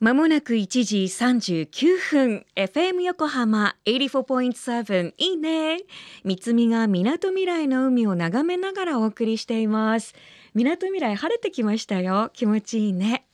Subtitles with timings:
[0.00, 5.80] まもなく1時39分 FM 横浜84.7いいね。
[6.24, 10.14] 三つみがみなとみらいの海を眺めながらお送りしています。
[10.54, 12.30] みなとみらい晴れてきましたよ。
[12.32, 13.26] 気持ちいいね。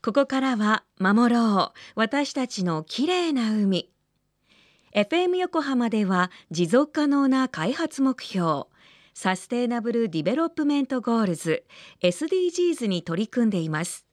[0.00, 1.78] ここからは守ろう。
[1.96, 3.90] 私たちの綺麗な海。
[4.94, 8.66] FM 横浜では持続可能な開発目標
[9.12, 11.64] Sustainable Development Goals
[12.00, 14.06] SDGs に取り組んでいます。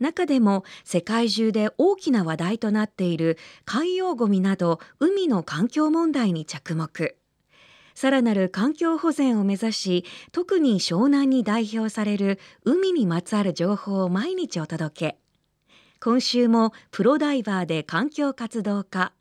[0.00, 7.16] 中でも世界中で大きな話題となっている海洋ごみなど海の環境問題に着目。
[7.94, 15.18] さらなる環境保全を目指し特に湘南に代表される海にまつわる情報を毎日お届け。
[15.98, 19.12] 今週もプロダイバーで環境活動家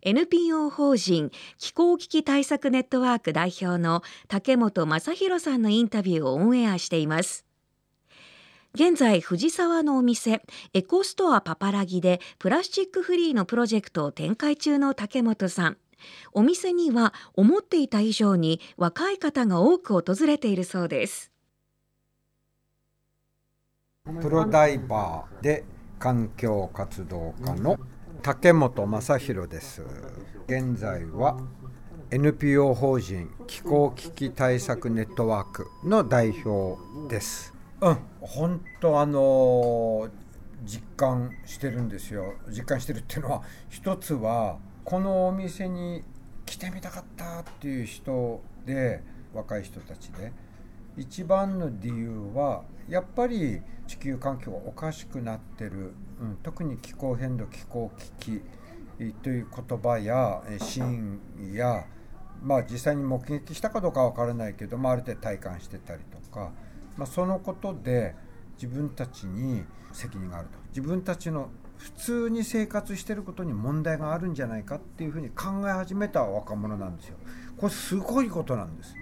[0.00, 7.44] NPO 法人気候危機対策ネットワーク代表の竹本正弘さんのインタビューをオンエアしています。
[8.76, 10.42] 現在藤沢のお店
[10.72, 15.76] エコストアパパラギでプラスチックフリーのプロジェクトを展開中の竹本さん。
[16.32, 21.30] お店には思っていた以上に若い方が多く訪れているそうです。
[24.20, 25.64] プロダイバーで
[26.00, 27.78] 環境活動家の
[28.22, 29.82] 竹本正弘です。
[30.48, 31.38] 現在は
[32.10, 36.76] NPO 法人気候危機対策ネットワークの代表
[37.08, 37.53] です。
[37.80, 37.98] うん。
[38.20, 40.08] 本当あの
[40.64, 42.34] 実感してるんですよ。
[42.48, 46.02] 実感してるっていうのは一つはこのお店に
[46.46, 50.32] 来てみたかったっていう人で若い人たちで。
[50.96, 61.20] 一番の理由はやっぱり地球環境がおかしくなってる、うん、特に気候変動気候危機という言葉やシーン
[61.52, 61.84] や
[62.42, 66.52] まあ実際に目撃したかどうかは分からないけど、ま、ある程度体感してたりとか。
[66.96, 68.14] まあ、そのことで
[68.56, 77.16] 自分たちに責任があると自分たちの普通に生活してることに問題があるんじゃないかっていうふうに考え始めた若者なんですよ。
[77.56, 78.94] これすごいことなんです。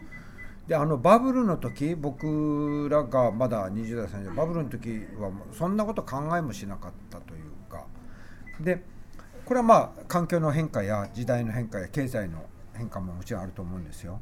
[0.66, 7.84] であのバブルの時僕らがまだ20代30代バブルの時はそんなこと考えもしなかったというか
[8.60, 8.82] で
[9.44, 12.44] これはまあ環境の変化や時代の変化や経済の
[12.74, 14.20] 変化ももちろんあると思うんですよ。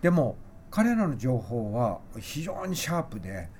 [0.00, 0.36] でも
[0.72, 3.50] 彼らの情報は非常にシャープで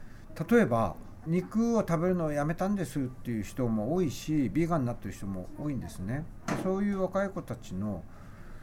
[0.51, 0.97] 例えば
[1.27, 6.25] 肉を食べるのをやめたんですっていう人も多いしビーガンになってる人も多いんですね。
[6.65, 8.03] そういう若い子たちの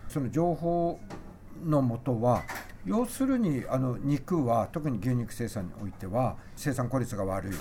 [0.07, 0.99] その情報
[1.63, 2.41] のもとは
[2.85, 7.53] 要するにあの肉は特に牛肉生産においては生産効率が悪い。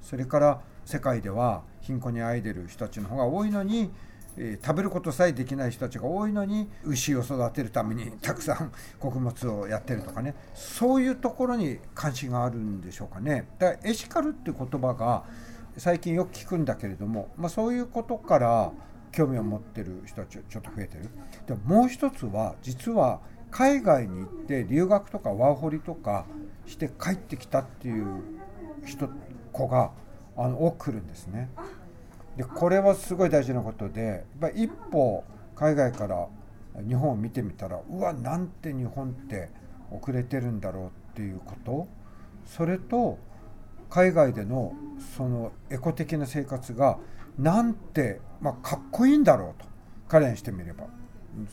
[0.00, 3.92] それから世界では貧困にあいでる人たちの方が多いのに
[4.36, 13.48] え、食べることさえできない人たちが多いのに牛を育てるためにたくさん穀物をやってるとかねそういうところに関心があるんでしょうかね。
[13.58, 15.24] だからエシカルって言葉が
[15.76, 18.72] 最近よく聞くんだけれども、まあ、そういうことから
[19.10, 21.08] 興味を持ってる人たちちょっと増えてる。
[21.46, 26.24] でもう一つは実は海外に行って留学とかワーホリとか
[26.66, 28.06] して帰ってきたっていう
[28.86, 29.08] 人
[29.52, 29.90] 子が
[30.36, 31.50] あの多く来るんですね。
[32.36, 36.28] でこれはすごい大事なことでやっぱ一歩海外から
[36.86, 39.50] 日本を見てみたらうわなんて日本って
[39.90, 41.86] 遅れてるんだろうっていうこと。
[42.46, 43.18] それと
[43.88, 44.74] 海外での
[45.16, 46.98] そのエコ的な生活が
[47.38, 49.66] なんて、まあ、かっこいいんだろうと
[50.08, 50.86] 彼にしてみれば。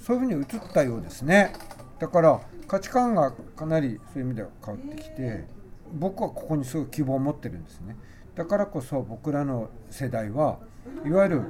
[0.06, 1.53] そういうふうに映ったようですね。
[2.00, 5.45] だから価値観がかなりそういう意味では変わってきて
[5.94, 7.95] 僕はここにすごい希望を持ってるんですね。
[8.39, 10.59] だからこそ僕らの世代は
[11.05, 11.41] いわゆる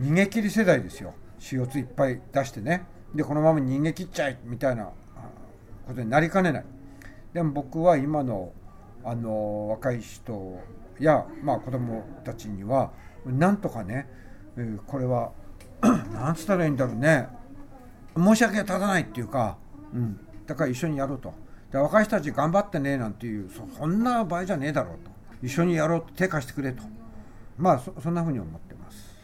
[0.00, 1.14] 逃げ切り世代ですよ。
[1.38, 2.86] CO2 いっぱい出してね。
[3.14, 4.90] でこのまま逃げ切っちゃいみたいな
[5.86, 6.64] ことになりかねない。
[7.34, 8.50] でも僕は今の
[9.04, 10.58] あの若い人
[10.98, 12.90] や、まあ、子供たちには
[13.24, 14.08] なんとかね
[14.88, 15.30] これは
[16.12, 17.28] 何つったらいいんだろうね。
[18.16, 19.56] 申し訳が立たないっていうか、
[19.94, 20.18] うん、
[20.48, 21.32] だから一緒にやろうと。
[21.70, 25.13] で若い人たち頑張ってねなんていうそんな場合じゃねえだろうと。
[25.44, 26.82] 一緒にやろうと手貸してくれと。
[27.58, 29.14] まあそんなふうに思ってます。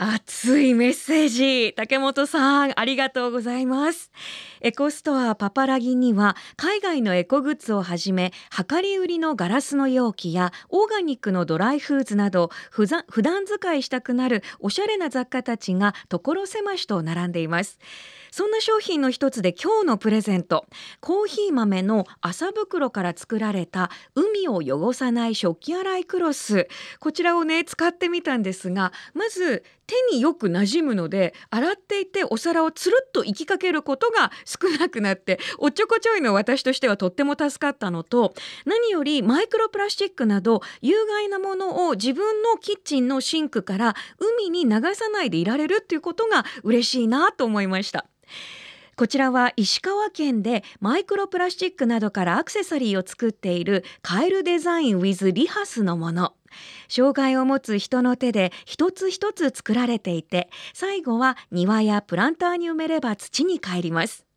[0.00, 1.74] 熱いメッセージ。
[1.74, 4.12] 竹本さんありがとうございます。
[4.60, 8.32] エコストアパパラギには海外のエコグッズをはじめ
[8.70, 13.02] 量り売りのガラスの容器やオーガニックのドライフーズなど普段
[13.46, 17.80] 使いしたくなるおしゃれな雑貨たちが所狭しと並んでいます。
[18.30, 20.66] そんな商品の一つで今日のプレゼント。
[21.00, 26.68] コーヒー豆の麻袋から作られた海を汚さない食器洗いクロス。
[27.00, 38.34] こちらをね使ってみたんですがまず手によく馴染むので洗っていてお皿をつるっと行きかけることが少なくなっておっちょこちょいの私としてはとっても助かったのと
[38.66, 48.04] 何よりマイクロプラスチックなど有害なものを自分のキッチンのシンクから海に流さないでいられるっていうことが嬉しいなと思いました。
[48.96, 56.34] こちらは石川県でマイクロプラスチックなどからアクセサリーを作っているカエルデザイン with リハスのもの。
[56.88, 64.27] 障害を持つ人の手で一つ一つ作られていて最後は庭やプランターに埋めれば土に帰ります。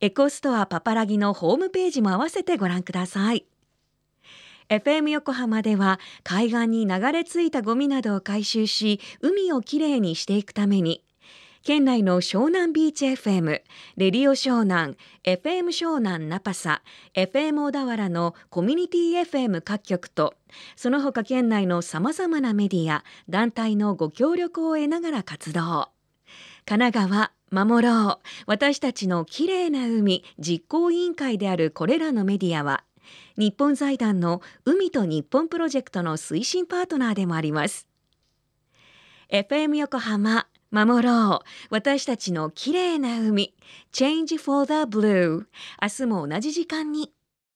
[0.00, 3.46] エコストアパパラギのホームページも合わせてご覧ください。
[4.70, 11.03] FM 横浜では海岸に流れ着いたゴミなどを回収し海をきれいにしていくために
[11.64, 13.62] 県内の湘南ビーチ FM、
[13.96, 16.82] レディオ湘南、FM 湘南ナパサ、
[17.14, 20.34] FM 小田原のコミュニティ FM 各局と、
[20.76, 25.88] その他県内のさまざまなメディア、団体のご協力を得ながら活動。
[26.66, 32.84] 神奈川、守ろう、私たちのきれいな海実行委員会であるこれらのメディアは、
[33.38, 37.88] 日本財団の海と日本プロジェクトの推進パートナーでもあります。
[39.30, 41.46] FM 横浜守ろう。
[41.70, 43.54] 私たちの綺麗な海。
[43.92, 45.46] Change for the Blue
[45.80, 47.13] 明日も同じ時間に。